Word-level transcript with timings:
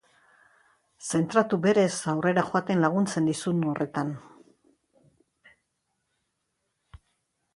Zentratu 1.09 1.57
berez 1.65 1.89
aurrera 2.13 2.45
joaten 2.47 2.81
laguntzen 2.85 3.29
dizun 3.29 3.61
horretan. 3.71 4.15